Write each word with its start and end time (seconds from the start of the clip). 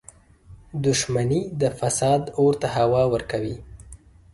•دښمني 0.85 1.41
د 1.61 1.63
فساد 1.79 2.21
اور 2.39 2.53
ته 2.61 2.67
هوا 2.77 3.03
ورکوي. 3.13 3.57